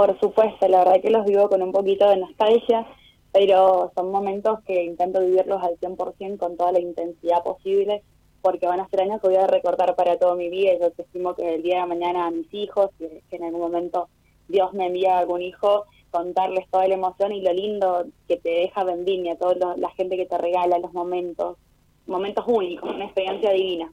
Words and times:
Por 0.00 0.18
supuesto, 0.18 0.66
la 0.66 0.78
verdad 0.78 1.02
que 1.02 1.10
los 1.10 1.26
vivo 1.26 1.50
con 1.50 1.60
un 1.60 1.72
poquito 1.72 2.08
de 2.08 2.16
nostalgia, 2.16 2.86
pero 3.32 3.92
son 3.94 4.10
momentos 4.10 4.60
que 4.64 4.82
intento 4.82 5.20
vivirlos 5.20 5.62
al 5.62 5.78
100% 5.78 6.38
con 6.38 6.56
toda 6.56 6.72
la 6.72 6.80
intensidad 6.80 7.42
posible, 7.42 8.02
porque 8.40 8.66
van 8.66 8.80
a 8.80 8.88
ser 8.88 9.02
años 9.02 9.20
que 9.20 9.28
voy 9.28 9.36
a 9.36 9.46
recordar 9.46 9.94
para 9.96 10.16
toda 10.16 10.36
mi 10.36 10.48
vida 10.48 10.72
yo 10.80 10.90
te 10.90 11.02
estimo 11.02 11.34
que 11.34 11.56
el 11.56 11.62
día 11.62 11.82
de 11.82 11.86
mañana 11.86 12.26
a 12.26 12.30
mis 12.30 12.46
hijos, 12.54 12.88
que 12.98 13.36
en 13.36 13.44
algún 13.44 13.60
momento 13.60 14.08
Dios 14.48 14.72
me 14.72 14.86
envía 14.86 15.18
algún 15.18 15.42
hijo, 15.42 15.84
contarles 16.10 16.66
toda 16.70 16.88
la 16.88 16.94
emoción 16.94 17.32
y 17.32 17.42
lo 17.42 17.52
lindo 17.52 18.06
que 18.26 18.38
te 18.38 18.48
deja 18.48 18.84
Vendimia, 18.84 19.36
toda 19.36 19.76
la 19.76 19.90
gente 19.90 20.16
que 20.16 20.24
te 20.24 20.38
regala 20.38 20.78
los 20.78 20.94
momentos, 20.94 21.58
momentos 22.06 22.46
únicos, 22.48 22.88
una 22.88 23.04
experiencia 23.04 23.50
divina. 23.50 23.92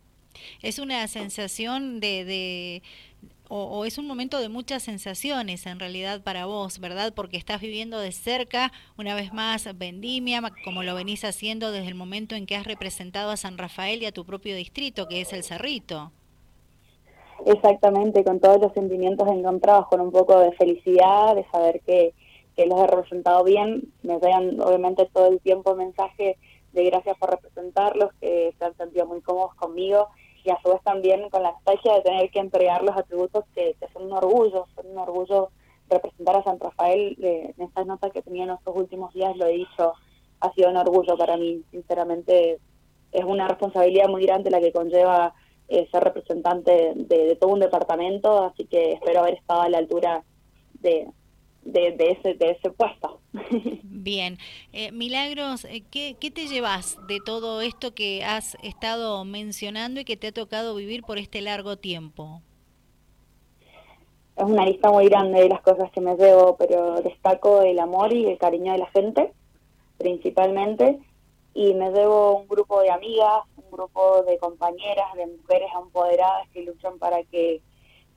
Es 0.62 0.80
una 0.80 1.06
sensación 1.10 2.00
de, 2.00 2.24
de 2.24 2.82
o, 3.50 3.86
es 3.86 3.98
un 3.98 4.08
momento 4.08 4.40
de 4.40 4.50
muchas 4.50 4.84
sensaciones 4.84 5.66
en 5.66 5.80
realidad 5.80 6.22
para 6.22 6.46
vos, 6.46 6.80
¿verdad? 6.80 7.14
Porque 7.16 7.38
estás 7.38 7.62
viviendo 7.62 8.00
de 8.00 8.12
cerca, 8.12 8.72
una 8.98 9.16
vez 9.16 9.34
más, 9.34 9.70
Vendimia, 9.78 10.42
como 10.64 10.84
lo 10.84 10.96
venís 10.96 11.24
haciendo 11.24 11.72
desde 11.72 11.88
el 11.88 11.96
momento 11.96 12.36
en 12.36 12.46
que 12.46 12.56
has 12.56 12.66
representado 12.66 13.32
a 13.32 13.38
San 13.38 13.58
Rafael 13.58 14.02
y 14.02 14.06
a 14.06 14.12
tu 14.12 14.26
propio 14.26 14.56
distrito, 14.56 15.08
que 15.08 15.22
es 15.22 15.34
el 15.34 15.44
Cerrito. 15.44 16.12
Exactamente, 17.46 18.24
con 18.24 18.40
todos 18.40 18.60
los 18.60 18.74
sentimientos 18.74 19.28
encontrados, 19.30 19.88
con 19.88 20.02
un 20.02 20.12
poco 20.12 20.40
de 20.40 20.52
felicidad, 20.54 21.36
de 21.36 21.46
saber 21.52 21.82
que, 21.86 22.14
que 22.56 22.66
los 22.66 22.80
he 22.82 22.88
representado 22.88 23.44
bien. 23.44 23.92
Me 24.04 24.20
dan 24.20 24.60
obviamente 24.60 25.08
todo 25.14 25.28
el 25.28 25.40
tiempo 25.42 25.76
mensaje 25.76 26.38
de 26.74 26.84
gracias 26.86 27.18
por 27.18 27.30
representarlos, 27.30 28.12
que 28.20 28.54
se 28.58 28.66
han 28.66 28.76
sentido 28.76 29.06
muy 29.06 29.22
cómodos 29.22 29.56
conmigo 29.56 30.10
y 30.48 30.50
a 30.50 30.62
su 30.62 30.70
vez 30.70 30.82
también 30.82 31.30
con 31.30 31.44
la 31.44 31.52
nostalgia 31.52 31.96
de 31.96 32.02
tener 32.04 32.32
que 32.32 32.40
entregar 32.40 32.82
los 32.82 32.96
atributos 32.96 33.44
que, 33.54 33.76
son 33.92 34.06
un 34.06 34.14
orgullo, 34.14 34.66
son 34.76 34.88
un 34.88 34.98
orgullo 34.98 35.50
representar 35.90 36.38
a 36.38 36.44
San 36.44 36.58
Rafael. 36.58 37.18
en 37.20 37.62
estas 37.62 37.86
notas 37.86 38.14
que 38.14 38.22
tenía 38.22 38.46
en 38.46 38.52
estos 38.52 38.74
últimos 38.74 39.14
días 39.14 39.36
lo 39.36 39.46
he 39.46 39.58
dicho, 39.58 39.92
ha 40.40 40.54
sido 40.54 40.70
un 40.70 40.78
orgullo 40.78 41.18
para 41.18 41.36
mí, 41.36 41.64
sinceramente 41.70 42.60
es 43.12 43.26
una 43.26 43.50
responsabilidad 43.50 44.08
muy 44.08 44.26
grande 44.26 44.50
la 44.50 44.62
que 44.62 44.72
conlleva 44.72 45.34
eh, 45.68 45.86
ser 45.92 46.02
representante 46.02 46.94
de, 46.96 47.36
todo 47.36 47.52
un 47.52 47.60
departamento, 47.60 48.46
así 48.46 48.66
que 48.68 48.94
espero 48.94 49.20
haber 49.20 49.34
estado 49.34 49.64
a 49.64 49.70
la 49.70 49.80
altura 49.80 50.24
de, 50.80 51.10
de, 51.68 51.96
ese, 52.00 52.34
de 52.36 52.52
ese 52.52 52.72
puesto. 52.72 53.20
Bien, 53.84 54.38
eh, 54.74 54.92
Milagros, 54.92 55.66
eh, 55.66 55.84
¿qué, 55.92 56.16
¿qué 56.20 56.32
te 56.32 56.48
llevas 56.48 56.98
de 57.08 57.20
todo 57.20 57.62
esto 57.62 57.94
que 57.94 58.24
has 58.24 58.56
estado 58.64 59.24
mencionando 59.26 60.00
y 60.00 60.06
que 60.06 60.18
te 60.18 60.28
ha 60.28 60.32
tocado 60.32 60.76
vivir 60.76 61.04
por 61.04 61.18
este 61.18 61.42
largo 61.42 61.78
tiempo? 61.78 62.42
Es 64.36 64.44
una 64.44 64.66
lista 64.66 64.92
muy 64.92 65.08
grande 65.10 65.42
de 65.42 65.50
las 65.50 65.62
cosas 65.62 65.92
que 65.92 66.00
me 66.00 66.16
llevo, 66.16 66.56
pero 66.58 67.02
destaco 67.02 67.62
el 67.62 67.80
amor 67.80 68.14
y 68.14 68.26
el 68.26 68.38
cariño 68.38 68.72
de 68.72 68.78
la 68.78 68.88
gente, 68.92 69.34
principalmente, 69.98 71.00
y 71.54 71.74
me 71.74 71.90
llevo 71.92 72.38
un 72.38 72.48
grupo 72.48 72.82
de 72.82 72.92
amigas, 72.92 73.44
un 73.58 73.72
grupo 73.72 74.24
de 74.24 74.38
compañeras, 74.38 75.12
de 75.16 75.26
mujeres 75.26 75.70
empoderadas 75.76 76.48
que 76.54 76.62
luchan 76.62 77.00
para 77.00 77.24
que 77.24 77.62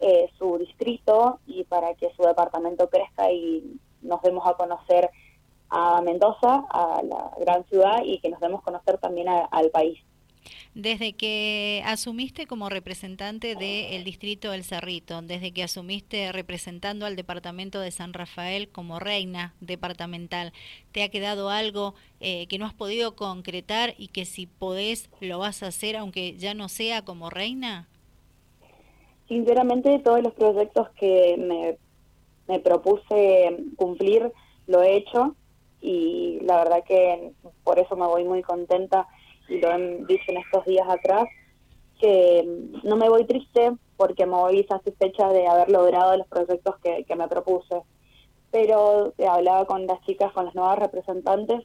eh, 0.00 0.30
su 0.38 0.58
distrito 0.58 1.40
y 1.46 1.64
para 1.64 1.94
que 1.94 2.10
su 2.16 2.22
departamento 2.22 2.88
crezca 2.88 3.30
y 3.30 3.78
nos 4.02 4.22
demos 4.22 4.46
a 4.46 4.54
conocer 4.54 5.10
a 5.68 6.00
Mendoza, 6.02 6.64
a 6.70 7.02
la 7.02 7.30
gran 7.38 7.64
ciudad 7.66 8.02
y 8.04 8.18
que 8.18 8.30
nos 8.30 8.40
demos 8.40 8.60
a 8.60 8.64
conocer 8.64 8.98
también 8.98 9.28
al 9.28 9.70
país. 9.70 9.98
Desde 10.74 11.12
que 11.12 11.82
asumiste 11.84 12.46
como 12.46 12.68
representante 12.68 13.56
del 13.56 14.04
distrito 14.04 14.52
del 14.52 14.64
Cerrito, 14.64 15.20
desde 15.20 15.52
que 15.52 15.64
asumiste 15.64 16.32
representando 16.32 17.06
al 17.06 17.16
departamento 17.16 17.80
de 17.80 17.90
San 17.90 18.12
Rafael 18.12 18.68
como 18.68 19.00
reina 19.00 19.54
departamental, 19.60 20.52
¿te 20.92 21.02
ha 21.02 21.08
quedado 21.08 21.50
algo 21.50 21.94
eh, 22.20 22.46
que 22.46 22.58
no 22.58 22.66
has 22.66 22.74
podido 22.74 23.16
concretar 23.16 23.94
y 23.98 24.08
que 24.08 24.24
si 24.24 24.46
podés 24.46 25.10
lo 25.20 25.38
vas 25.38 25.62
a 25.62 25.68
hacer 25.68 25.96
aunque 25.96 26.36
ya 26.36 26.54
no 26.54 26.68
sea 26.68 27.04
como 27.04 27.30
reina? 27.30 27.88
Sinceramente, 29.30 30.00
todos 30.00 30.24
los 30.24 30.34
proyectos 30.34 30.88
que 30.98 31.36
me, 32.48 32.58
propuse 32.58 33.56
cumplir 33.76 34.32
lo 34.66 34.82
he 34.82 34.96
hecho 34.96 35.36
y 35.80 36.40
la 36.40 36.56
verdad 36.56 36.82
que 36.82 37.30
por 37.62 37.78
eso 37.78 37.94
me 37.94 38.08
voy 38.08 38.24
muy 38.24 38.42
contenta 38.42 39.06
y 39.48 39.60
lo 39.60 39.70
he 39.70 40.04
dicho 40.08 40.24
en 40.26 40.38
estos 40.38 40.64
días 40.64 40.88
atrás, 40.88 41.28
que 42.00 42.44
no 42.82 42.96
me 42.96 43.08
voy 43.08 43.24
triste 43.24 43.70
porque 43.96 44.26
me 44.26 44.34
voy 44.34 44.64
satisfecha 44.64 45.28
de 45.28 45.46
haber 45.46 45.70
logrado 45.70 46.16
los 46.16 46.26
proyectos 46.26 46.74
que, 46.82 47.14
me 47.14 47.28
propuse. 47.28 47.82
Pero 48.50 49.12
hablaba 49.28 49.64
con 49.64 49.86
las 49.86 50.00
chicas, 50.06 50.32
con 50.32 50.46
las 50.46 50.56
nuevas 50.56 50.80
representantes, 50.80 51.64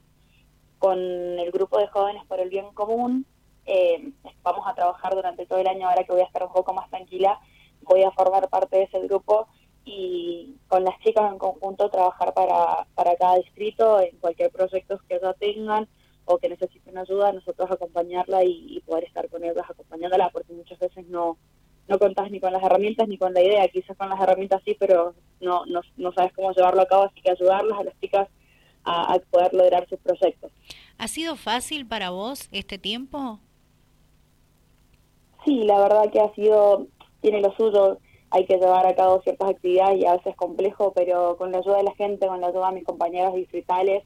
con 0.78 1.00
el 1.00 1.50
grupo 1.50 1.80
de 1.80 1.88
jóvenes 1.88 2.24
por 2.28 2.40
el 2.40 2.50
bien 2.50 2.72
común. 2.76 3.26
Eh, 3.66 4.12
vamos 4.44 4.68
a 4.68 4.76
trabajar 4.76 5.16
durante 5.16 5.48
todo 5.48 5.58
el 5.58 5.68
año, 5.68 5.90
ahora 5.90 6.04
que 6.04 6.12
voy 6.12 6.22
a 6.22 6.26
estar 6.26 6.44
un 6.44 6.54
poco 6.54 6.72
más 6.72 6.88
tranquila, 6.92 7.40
voy 7.86 8.04
a 8.04 8.12
formar 8.12 8.50
parte 8.50 8.78
de 8.78 8.84
ese 8.84 9.00
grupo 9.02 9.48
y 9.86 10.56
con 10.68 10.84
las 10.84 11.00
chicas 11.00 11.32
en 11.32 11.38
conjunto 11.38 11.90
trabajar 11.90 12.34
para, 12.34 12.88
para 12.96 13.16
cada 13.16 13.38
distrito 13.38 14.02
en 14.02 14.18
cualquier 14.18 14.52
proyecto 14.52 15.00
que 15.08 15.20
ya 15.22 15.34
tengan 15.34 15.88
o 16.26 16.40
que 16.40 16.50
necesiten 16.50 16.98
ayuda, 16.98 17.32
nosotros 17.32 17.70
acompañarla 17.70 18.44
y, 18.44 18.82
poder 18.86 19.04
estar 19.04 19.30
con 19.30 19.44
ellas 19.44 19.70
acompañándola, 19.70 20.30
porque 20.30 20.54
muchas 20.54 20.80
veces 20.80 21.08
no, 21.08 21.38
no 21.88 22.00
contás 22.00 22.32
ni 22.32 22.40
con 22.40 22.52
las 22.52 22.64
herramientas 22.64 23.08
ni 23.08 23.18
con 23.18 23.34
la 23.34 23.44
idea, 23.44 23.68
quizás 23.68 23.96
con 23.96 24.10
las 24.10 24.20
herramientas 24.20 24.62
sí, 24.66 24.76
pero 24.80 25.14
no, 25.40 25.66
no, 25.68 25.82
no 25.98 26.12
sabes 26.14 26.34
cómo 26.34 26.52
llevarlo 26.52 26.82
a 26.82 26.88
cabo, 26.88 27.04
así 27.04 27.22
que 27.22 27.32
ayudarlas 27.32 27.80
a 27.80 27.84
las 27.84 28.00
chicas 28.00 28.28
a, 28.84 29.14
a 29.14 29.20
poder 29.20 29.54
lograr 29.54 29.88
sus 29.88 30.00
proyectos. 30.00 30.52
¿Ha 30.98 31.08
sido 31.08 31.36
fácil 31.36 31.86
para 31.86 32.10
vos 32.10 32.50
este 32.52 32.80
tiempo? 32.80 33.40
Sí, 35.46 35.64
la 35.64 35.80
verdad 35.80 36.12
que 36.12 36.20
ha 36.20 36.34
sido 36.34 36.88
tiene 37.26 37.42
lo 37.42 37.56
suyo, 37.56 37.98
hay 38.30 38.46
que 38.46 38.58
llevar 38.58 38.86
a 38.86 38.96
cabo 38.96 39.20
ciertas 39.24 39.50
actividades 39.50 40.00
y 40.00 40.06
a 40.06 40.12
veces 40.12 40.28
es 40.28 40.36
complejo, 40.36 40.94
pero 40.96 41.38
con 41.38 41.52
la 41.52 41.58
ayuda 41.58 41.78
de 41.78 41.84
la 41.86 41.96
gente, 41.96 42.28
con 42.28 42.40
la 42.40 42.50
ayuda 42.50 42.70
de 42.70 42.76
mis 42.76 42.84
compañeros 42.84 43.34
distritales, 43.34 44.04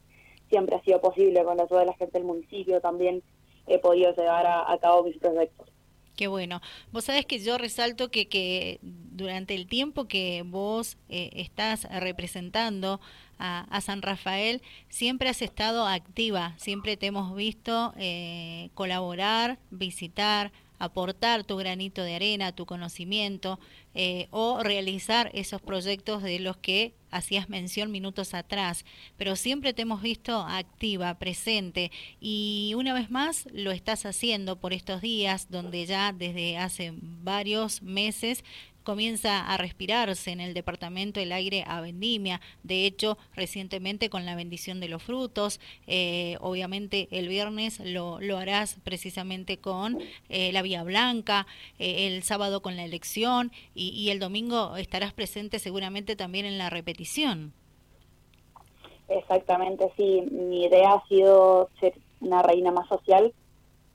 siempre 0.50 0.78
ha 0.78 0.84
sido 0.84 1.02
posible, 1.02 1.44
con 1.44 1.58
la 1.58 1.64
ayuda 1.64 1.82
de 1.82 1.86
la 1.88 1.96
gente 1.96 2.18
del 2.18 2.26
municipio 2.26 2.80
también 2.80 3.22
he 3.68 3.78
podido 3.78 4.16
llevar 4.16 4.48
a, 4.48 4.78
cabo 4.80 5.04
mis 5.04 5.18
proyectos. 5.18 5.68
Qué 6.16 6.28
bueno. 6.28 6.62
Vos 6.94 7.06
sabés 7.06 7.26
que 7.26 7.40
yo 7.40 7.58
resalto 7.58 8.10
que, 8.10 8.30
que 8.30 8.80
durante 8.82 9.54
el 9.54 9.68
tiempo 9.68 10.06
que 10.06 10.44
vos 10.46 10.98
eh, 11.10 11.32
estás 11.34 11.88
representando 12.00 13.02
a, 13.38 13.66
a, 13.70 13.82
San 13.82 14.02
Rafael, 14.02 14.62
siempre 14.88 15.28
has 15.28 15.42
estado 15.42 15.86
activa, 15.86 16.54
siempre 16.56 16.96
te 16.96 17.08
hemos 17.08 17.36
visto 17.36 17.94
eh, 17.98 18.70
colaborar, 18.76 19.60
visitar, 19.72 20.54
aportar 20.80 21.44
tu 21.44 21.58
granito 21.58 22.02
de 22.04 22.16
arena, 22.16 22.56
tu 22.56 22.66
conocimiento 22.66 23.60
eh, 23.94 24.28
o 24.32 24.64
realizar 24.64 25.30
esos 25.34 25.62
proyectos 25.62 26.24
de 26.24 26.40
los 26.40 26.58
que 26.58 26.94
hacías 27.12 27.50
mención 27.50 27.92
minutos 27.92 28.34
atrás, 28.34 28.86
pero 29.18 29.36
siempre 29.36 29.74
te 29.74 29.82
hemos 29.82 30.02
visto 30.02 30.42
activa, 30.42 31.18
presente 31.20 31.92
y 32.20 32.74
una 32.78 32.94
vez 32.94 33.12
más 33.12 33.48
lo 33.52 33.72
estás 33.72 34.06
haciendo 34.06 34.60
por 34.60 34.74
estos 34.74 35.02
días 35.02 35.50
donde 35.50 35.86
ya 35.86 36.14
desde 36.14 36.58
hace 36.58 36.94
varios 37.02 37.82
meses 37.82 38.44
comienza 38.90 39.46
a 39.46 39.56
respirarse 39.58 40.32
en 40.32 40.40
el 40.40 40.56
departamento 40.56 41.20
el 41.20 41.32
aire 41.32 41.64
a 41.68 41.80
vendimia. 41.80 42.42
De 42.64 42.88
hecho, 42.88 43.20
recientemente 43.36 44.10
con 44.10 44.26
la 44.26 44.34
bendición 44.36 44.80
de 44.80 44.90
los 44.90 45.04
frutos, 45.04 45.60
eh, 45.86 46.38
obviamente 46.42 47.08
el 47.12 47.28
viernes 47.28 47.80
lo, 47.82 48.20
lo 48.20 48.40
harás 48.40 48.80
precisamente 48.84 49.58
con 49.58 50.00
eh, 50.30 50.52
la 50.54 50.64
Vía 50.64 50.82
Blanca, 50.82 51.46
eh, 51.78 52.08
el 52.08 52.24
sábado 52.24 52.64
con 52.64 52.78
la 52.78 52.84
elección 52.84 53.52
y, 53.76 53.90
y 53.90 54.10
el 54.10 54.18
domingo 54.18 54.76
estarás 54.76 55.14
presente 55.14 55.60
seguramente 55.60 56.16
también 56.16 56.48
en 56.48 56.58
la 56.58 56.72
repetición. 56.72 57.54
Exactamente, 59.08 59.88
sí. 59.98 60.24
Mi 60.32 60.64
idea 60.64 60.94
ha 60.94 61.08
sido 61.08 61.70
ser 61.80 61.94
una 62.22 62.42
reina 62.42 62.72
más 62.72 62.90
social 62.90 63.36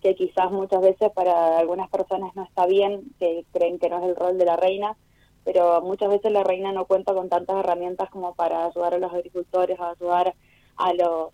que 0.04 0.14
quizás 0.14 0.52
muchas 0.52 0.82
veces 0.82 1.10
para 1.12 1.56
algunas 1.58 1.88
personas 1.88 2.36
no 2.36 2.44
está 2.44 2.66
bien, 2.66 3.04
que 3.18 3.46
creen 3.54 3.78
que 3.78 3.88
no 3.88 3.96
es 3.96 4.04
el 4.04 4.16
rol 4.16 4.36
de 4.36 4.44
la 4.44 4.54
reina, 4.54 4.98
pero 5.44 5.80
muchas 5.80 6.10
veces 6.10 6.30
la 6.30 6.44
reina 6.44 6.72
no 6.72 6.84
cuenta 6.84 7.14
con 7.14 7.30
tantas 7.30 7.56
herramientas 7.56 8.10
como 8.10 8.34
para 8.34 8.66
ayudar 8.66 8.92
a 8.92 8.98
los 8.98 9.10
agricultores, 9.10 9.80
a 9.80 9.92
ayudar 9.92 10.34
a, 10.76 10.92
los, 10.92 11.30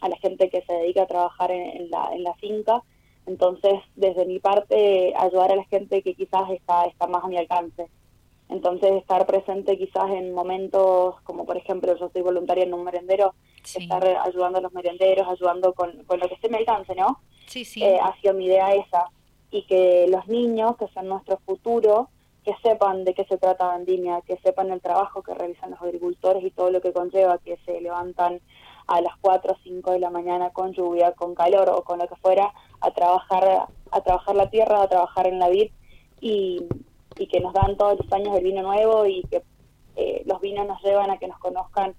a 0.00 0.08
la 0.08 0.16
gente 0.16 0.48
que 0.48 0.62
se 0.62 0.72
dedica 0.72 1.02
a 1.02 1.06
trabajar 1.06 1.50
en, 1.50 1.90
la, 1.90 2.14
en 2.14 2.22
la 2.22 2.32
finca. 2.36 2.82
Entonces, 3.26 3.74
desde 3.94 4.24
mi 4.24 4.38
parte, 4.38 5.12
ayudar 5.18 5.52
a 5.52 5.56
la 5.56 5.64
gente 5.64 6.00
que 6.00 6.14
quizás 6.14 6.48
está, 6.48 6.86
está 6.86 7.06
más 7.06 7.24
a 7.24 7.28
mi 7.28 7.36
alcance. 7.36 7.90
Entonces, 8.48 8.92
estar 8.92 9.26
presente 9.26 9.78
quizás 9.78 10.10
en 10.10 10.32
momentos 10.32 11.20
como, 11.22 11.46
por 11.46 11.56
ejemplo, 11.56 11.96
yo 11.96 12.10
soy 12.12 12.22
voluntaria 12.22 12.64
en 12.64 12.74
un 12.74 12.84
merendero, 12.84 13.34
estar 13.62 14.04
ayudando 14.04 14.58
a 14.58 14.62
los 14.62 14.72
merenderos, 14.72 15.26
ayudando 15.26 15.72
con, 15.72 16.04
con 16.04 16.20
lo 16.20 16.28
que 16.28 16.34
esté 16.34 16.48
me 16.48 16.58
alcance, 16.58 16.94
¿no? 16.94 17.20
Sí, 17.46 17.64
sí. 17.64 17.82
Eh, 17.82 17.98
ha 18.00 18.14
sido 18.20 18.34
mi 18.34 18.46
idea 18.46 18.74
esa. 18.74 19.06
Y 19.50 19.62
que 19.62 20.06
los 20.08 20.26
niños, 20.28 20.76
que 20.76 20.88
son 20.88 21.08
nuestro 21.08 21.38
futuro, 21.46 22.08
que 22.44 22.54
sepan 22.62 23.04
de 23.04 23.14
qué 23.14 23.24
se 23.24 23.38
trata 23.38 23.74
Vendimia, 23.76 24.20
que 24.20 24.36
sepan 24.38 24.70
el 24.70 24.82
trabajo 24.82 25.22
que 25.22 25.32
realizan 25.32 25.70
los 25.70 25.80
agricultores 25.80 26.44
y 26.44 26.50
todo 26.50 26.70
lo 26.70 26.82
que 26.82 26.92
conlleva, 26.92 27.38
que 27.38 27.56
se 27.64 27.80
levantan 27.80 28.40
a 28.86 29.00
las 29.00 29.16
4 29.22 29.52
o 29.52 29.56
5 29.62 29.92
de 29.92 30.00
la 30.00 30.10
mañana 30.10 30.50
con 30.50 30.72
lluvia, 30.72 31.12
con 31.12 31.34
calor 31.34 31.70
o 31.70 31.82
con 31.82 31.98
lo 31.98 32.06
que 32.06 32.16
fuera, 32.16 32.52
a 32.80 32.90
trabajar, 32.90 33.68
a 33.90 34.00
trabajar 34.02 34.36
la 34.36 34.50
tierra, 34.50 34.82
a 34.82 34.88
trabajar 34.88 35.26
en 35.26 35.38
la 35.38 35.48
vid 35.48 35.70
y, 36.20 36.66
y 37.18 37.26
que 37.26 37.40
nos 37.40 37.52
dan 37.52 37.76
todos 37.76 37.98
los 37.98 38.12
años 38.12 38.36
el 38.36 38.44
vino 38.44 38.62
nuevo 38.62 39.06
y 39.06 39.22
que 39.24 39.42
eh, 39.96 40.22
los 40.26 40.40
vinos 40.40 40.66
nos 40.66 40.82
llevan 40.82 41.10
a 41.10 41.18
que 41.18 41.28
nos 41.28 41.38
conozcan 41.38 41.94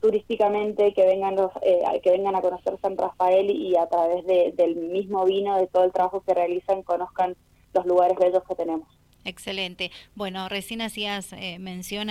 turísticamente, 0.00 0.92
que 0.92 1.06
vengan 1.06 1.34
los, 1.34 1.50
eh, 1.62 1.80
que 2.02 2.10
vengan 2.10 2.36
a 2.36 2.42
conocer 2.42 2.78
San 2.80 2.96
Rafael 2.96 3.50
y 3.50 3.74
a 3.76 3.86
través 3.86 4.26
del 4.26 4.76
mismo 4.76 5.24
vino, 5.24 5.56
de 5.56 5.66
todo 5.66 5.84
el 5.84 5.92
trabajo 5.92 6.20
que 6.20 6.34
realizan, 6.34 6.82
conozcan 6.82 7.36
los 7.72 7.86
lugares 7.86 8.18
bellos 8.18 8.42
que 8.46 8.54
tenemos. 8.54 8.86
Excelente. 9.24 9.90
Bueno, 10.14 10.48
recién 10.50 10.82
hacías 10.82 11.32
eh, 11.32 11.58
mención 11.58 12.10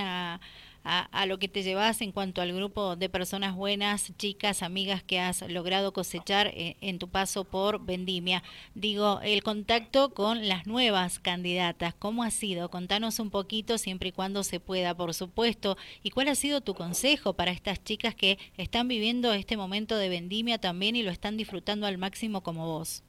a, 0.84 1.26
lo 1.26 1.40
que 1.40 1.48
te 1.48 1.64
llevas 1.64 2.02
en 2.02 2.12
cuanto 2.12 2.42
al 2.42 2.54
grupo 2.54 2.96
de 2.96 3.10
personas 3.10 3.56
buenas, 3.56 4.12
chicas, 4.18 4.64
amigas 4.64 5.02
que 5.02 5.20
has 5.20 5.42
logrado 5.50 5.94
cosechar 5.94 6.48
eh, 6.48 6.76
en 6.82 7.00
tu 7.00 7.08
paso 7.08 7.46
por 7.46 7.86
Vendimia. 7.86 8.44
Digo, 8.76 9.20
el 9.24 9.44
contacto 9.44 10.14
con 10.14 10.48
las 10.48 10.68
nuevas 10.68 11.20
candidatas, 11.20 11.94
¿cómo 11.94 12.24
ha 12.24 12.32
sido? 12.32 12.70
Contanos 12.70 13.20
un 13.20 13.30
poquito, 13.30 13.78
siempre 13.78 14.10
y 14.10 14.12
cuando 14.12 14.44
se 14.44 14.60
pueda, 14.60 14.94
por 14.96 15.14
supuesto. 15.14 15.78
¿Y 16.04 16.10
cuál 16.10 16.28
ha 16.28 16.36
sido 16.36 16.62
tu 16.62 16.74
consejo 16.74 17.34
para 17.34 17.52
estas 17.52 17.84
chicas 17.84 18.14
que 18.16 18.38
están 18.58 18.88
viviendo 18.88 19.34
este 19.34 19.56
momento 19.56 19.98
de 19.98 20.10
Vendimia 20.10 20.58
también 20.58 20.96
y 20.96 21.04
lo 21.04 21.12
están 21.12 21.38
disfrutando 21.38 21.88
al 21.88 21.98
máximo 21.98 22.42
como 22.42 22.66
vos? 22.68 23.04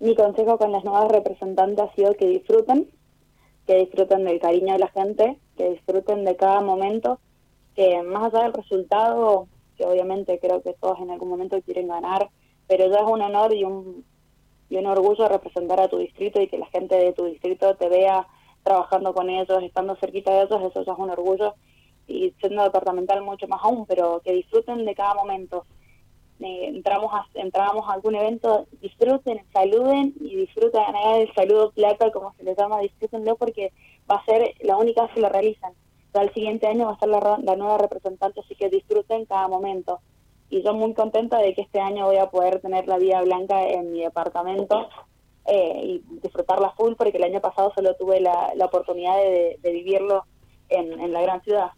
Mi 0.00 0.14
consejo 0.14 0.58
con 0.58 0.72
las 0.72 0.84
nuevas 0.84 1.10
representantes 1.10 1.78
ha 1.78 1.94
sido 1.94 2.14
que 2.14 2.26
disfruten, 2.26 2.88
que 3.66 3.76
disfruten 3.76 4.24
del 4.24 4.40
cariño 4.40 4.74
de 4.74 4.78
la 4.78 4.88
gente, 4.88 5.38
que 5.56 5.70
disfruten 5.70 6.24
de 6.24 6.36
cada 6.36 6.60
momento, 6.60 7.18
que 7.74 8.02
más 8.02 8.32
allá 8.32 8.44
del 8.44 8.54
resultado, 8.54 9.48
que 9.76 9.84
obviamente 9.84 10.38
creo 10.38 10.62
que 10.62 10.74
todos 10.74 11.00
en 11.00 11.10
algún 11.10 11.28
momento 11.28 11.60
quieren 11.62 11.88
ganar, 11.88 12.28
pero 12.66 12.88
ya 12.88 12.98
es 12.98 13.06
un 13.06 13.22
honor 13.22 13.52
y 13.54 13.64
un, 13.64 14.04
y 14.68 14.76
un 14.76 14.86
orgullo 14.86 15.28
representar 15.28 15.80
a 15.80 15.88
tu 15.88 15.98
distrito 15.98 16.40
y 16.40 16.48
que 16.48 16.58
la 16.58 16.66
gente 16.66 16.96
de 16.96 17.12
tu 17.12 17.24
distrito 17.24 17.74
te 17.76 17.88
vea 17.88 18.26
trabajando 18.62 19.12
con 19.12 19.28
ellos, 19.28 19.62
estando 19.62 19.96
cerquita 19.96 20.32
de 20.32 20.42
ellos, 20.42 20.62
eso 20.62 20.84
ya 20.84 20.92
es 20.92 20.98
un 20.98 21.10
orgullo 21.10 21.54
y 22.06 22.34
siendo 22.40 22.62
departamental 22.64 23.22
mucho 23.22 23.46
más 23.48 23.62
aún, 23.62 23.86
pero 23.86 24.20
que 24.24 24.32
disfruten 24.32 24.84
de 24.84 24.94
cada 24.94 25.14
momento. 25.14 25.64
Eh, 26.40 26.66
entramos 26.66 27.12
a, 27.12 27.26
entramos 27.34 27.88
a 27.88 27.92
algún 27.92 28.16
evento, 28.16 28.66
disfruten, 28.80 29.40
saluden 29.52 30.14
y 30.20 30.36
disfruten 30.36 30.82
el 31.14 31.32
saludo 31.32 31.70
plata, 31.70 32.10
como 32.10 32.34
se 32.34 32.42
les 32.42 32.56
llama, 32.56 32.80
disfrútenlo 32.80 33.36
porque 33.36 33.72
va 34.10 34.16
a 34.16 34.24
ser 34.24 34.54
la 34.60 34.76
única 34.76 35.02
vez 35.02 35.12
que 35.12 35.20
lo 35.20 35.28
realizan. 35.28 35.72
el 36.14 36.34
siguiente 36.34 36.66
año 36.66 36.86
va 36.86 36.92
a 36.92 36.98
ser 36.98 37.08
la, 37.08 37.56
nueva 37.56 37.78
representante, 37.78 38.40
así 38.40 38.54
que 38.56 38.68
disfruten 38.68 39.26
cada 39.26 39.48
momento. 39.48 40.00
Y 40.50 40.62
yo 40.62 40.74
muy 40.74 40.92
contenta 40.94 41.38
de 41.38 41.54
que 41.54 41.62
este 41.62 41.80
año 41.80 42.06
voy 42.06 42.18
a 42.18 42.30
poder 42.30 42.60
tener 42.60 42.86
la 42.86 42.98
vida 42.98 43.22
blanca 43.22 43.66
en 43.66 43.92
mi 43.92 44.00
departamento 44.00 44.88
eh, 45.46 45.80
y 45.82 46.02
disfrutarla 46.20 46.70
full, 46.70 46.94
porque 46.94 47.16
el 47.16 47.24
año 47.24 47.40
pasado 47.40 47.72
solo 47.74 47.94
tuve 47.94 48.20
la, 48.20 48.52
oportunidad 48.60 49.16
de, 49.16 49.58
vivirlo 49.62 50.24
en, 50.68 51.00
en 51.00 51.12
la 51.12 51.22
gran 51.22 51.42
ciudad. 51.42 51.70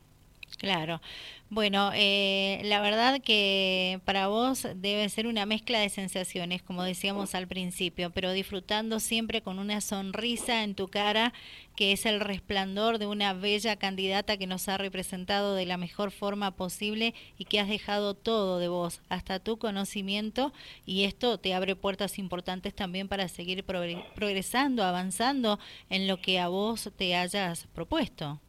Claro. 0.59 1.01
Bueno, 1.49 1.93
eh, 1.95 2.61
la 2.65 2.81
verdad 2.81 3.21
que 3.23 4.01
para 4.05 4.27
vos 4.27 4.67
debe 4.75 5.09
ser 5.09 5.29
una 5.29 5.47
mezcla 5.47 5.79
de 5.79 5.89
sensaciones, 5.91 6.61
como 6.61 6.83
decíamos 6.83 7.37
al 7.37 7.47
principio, 7.47 8.11
pero 8.11 8.33
disfrutando 8.33 8.99
siempre 8.99 9.43
con 9.43 9.61
una 9.61 9.81
sonrisa 9.81 10.65
en 10.65 10.75
tu 10.75 10.89
cara, 10.89 11.33
que 11.77 11.93
es 11.93 12.05
el 12.05 12.19
resplandor 12.19 12.99
de 12.99 13.07
una 13.07 13.33
bella 13.33 13.77
candidata 13.77 14.37
que 14.37 14.49
nos 14.49 14.69
ha 14.69 14.77
representado 14.77 15.55
de 15.55 15.67
la 15.67 15.77
mejor 15.77 16.11
forma 16.11 16.57
posible 16.57 17.15
y 17.39 17.45
que 17.45 17.61
has 17.61 17.69
dejado 17.69 18.15
todo 18.15 18.59
de 18.59 18.67
vos, 18.67 19.01
hasta 19.09 19.39
tu 19.39 19.57
conocimiento, 19.57 20.53
y 20.85 21.05
esto 21.05 21.39
te 21.39 21.55
abre 21.55 21.77
puertas 21.77 22.19
importantes 22.19 22.75
también 22.75 23.07
para 23.07 23.29
seguir 23.29 23.65
progresando, 23.65 24.83
avanzando 24.83 25.61
en 25.91 26.09
lo 26.09 26.21
que 26.21 26.41
a 26.41 26.49
vos 26.49 26.91
te 26.97 27.15
hayas 27.15 27.69
propuesto. 27.73 28.41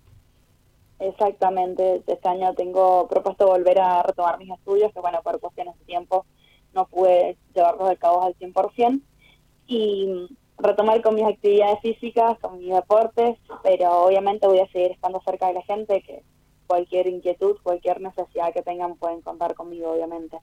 Exactamente, 1.00 2.02
este 2.08 2.28
año 2.28 2.56
tengo 2.56 3.08
propuesto 3.08 3.46
volver 3.46 3.80
a 3.80 4.02
retomar 4.02 4.40
mis 4.40 4.50
estudios, 4.50 4.92
que 4.94 5.00
bueno, 5.00 5.22
por 5.22 5.40
cuestiones 5.40 5.78
de 5.78 5.86
tiempo 5.86 6.26
no 6.74 6.88
pude 6.88 7.38
llevarlos 7.54 7.90
a 7.90 7.96
cabo 7.96 8.24
al 8.24 8.36
100%, 8.36 9.02
y 9.68 10.28
retomar 10.58 11.02
con 11.02 11.16
mis 11.16 11.26
actividades 11.26 11.80
físicas, 11.82 12.40
con 12.40 12.58
mis 12.58 12.74
deportes, 12.74 13.38
pero 13.64 14.06
obviamente 14.06 14.48
voy 14.48 14.60
a 14.60 14.72
seguir 14.72 14.92
estando 14.92 15.22
cerca 15.22 15.48
de 15.48 15.54
la 15.54 15.62
gente, 15.64 16.02
que 16.02 16.24
cualquier 16.66 17.08
inquietud, 17.08 17.58
cualquier 17.62 18.02
necesidad 18.02 18.54
que 18.54 18.64
tengan 18.64 18.96
pueden 18.96 19.22
contar 19.22 19.54
conmigo, 19.54 19.92
obviamente. 19.92 20.38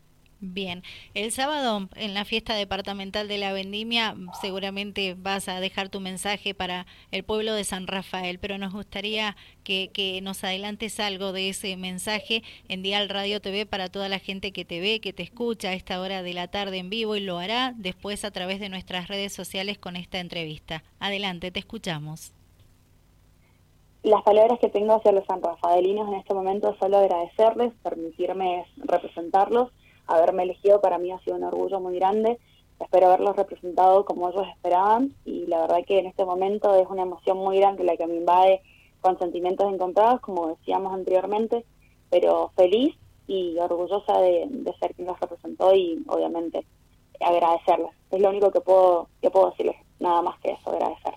Bien, 0.47 0.83
el 1.15 1.33
sábado 1.33 1.89
en 1.97 2.13
la 2.13 2.27
fiesta 2.27 2.55
departamental 2.55 3.29
de 3.29 3.39
la 3.39 3.55
Vendimia 3.55 4.15
seguramente 4.43 5.17
vas 5.19 5.49
a 5.49 5.59
dejar 5.59 5.89
tu 5.89 6.01
mensaje 6.01 6.53
para 6.53 6.85
el 7.13 7.25
pueblo 7.25 7.55
de 7.55 7.65
San 7.65 7.87
Rafael, 7.87 8.39
pero 8.39 8.59
nos 8.59 8.75
gustaría 8.75 9.37
que, 9.63 9.89
que 9.89 10.21
nos 10.21 10.45
adelantes 10.45 11.01
algo 11.01 11.33
de 11.33 11.49
ese 11.49 11.79
mensaje 11.79 12.43
en 12.69 12.83
Dial 12.83 13.09
Radio 13.09 13.41
TV 13.41 13.65
para 13.65 13.89
toda 13.89 14.11
la 14.11 14.19
gente 14.19 14.53
que 14.53 14.67
te 14.67 14.81
ve, 14.81 15.01
que 15.01 15.15
te 15.15 15.23
escucha 15.23 15.71
a 15.71 15.73
esta 15.73 15.99
hora 15.99 16.23
de 16.23 16.35
la 16.35 16.49
tarde 16.49 16.77
en 16.77 16.91
vivo 16.91 17.17
y 17.17 17.21
lo 17.21 17.39
hará 17.39 17.73
después 17.79 18.23
a 18.27 18.31
través 18.31 18.61
de 18.61 18.69
nuestras 18.69 19.09
redes 19.09 19.33
sociales 19.33 19.79
con 19.79 19.97
esta 19.97 20.21
entrevista. 20.21 20.85
Adelante, 21.01 21.53
te 21.53 21.61
escuchamos. 21.61 22.35
Las 24.03 24.23
palabras 24.25 24.59
que 24.61 24.69
tengo 24.69 24.93
hacia 24.93 25.13
los 25.13 25.25
sanrafaelinos 25.25 26.07
en 26.09 26.15
este 26.17 26.35
momento 26.35 26.77
solo 26.79 26.99
agradecerles, 26.99 27.73
permitirme 27.83 28.67
representarlos 28.77 29.71
haberme 30.07 30.45
elegido 30.45 30.81
para 30.81 30.99
mí 30.99 31.11
ha 31.13 31.19
sido 31.21 31.37
un 31.37 31.45
orgullo 31.45 31.81
muy 31.81 31.97
grande. 31.97 32.39
Espero 32.81 33.07
haberlos 33.07 33.37
representado 33.37 34.05
como 34.05 34.29
ellos 34.29 34.47
esperaban 34.49 35.15
y 35.25 35.47
la 35.47 35.61
verdad 35.61 35.85
que 35.87 35.99
en 35.99 36.07
este 36.07 36.25
momento 36.25 36.75
es 36.75 36.87
una 36.89 37.03
emoción 37.03 37.39
muy 37.39 37.59
grande 37.59 37.85
la 37.85 37.97
que 37.97 38.07
me 38.07 38.17
invade 38.17 38.63
con 39.01 39.19
sentimientos 39.19 39.73
encontrados, 39.73 40.21
como 40.21 40.49
decíamos 40.49 40.93
anteriormente, 40.93 41.65
pero 42.11 42.51
feliz 42.57 42.95
y 43.27 43.57
orgullosa 43.59 44.19
de, 44.19 44.49
ser 44.81 44.95
quien 44.95 45.09
los 45.09 45.21
representó 45.21 45.75
y 45.75 46.03
obviamente 46.09 46.65
agradecerles. 47.21 47.91
Es 48.11 48.21
lo 48.21 48.31
único 48.31 48.51
que 48.51 48.61
puedo, 48.61 49.09
que 49.21 49.31
puedo 49.31 49.51
decirles, 49.51 49.77
nada 50.01 50.23
más 50.23 50.39
que 50.41 50.53
eso, 50.53 50.71
agradecer. 50.71 51.15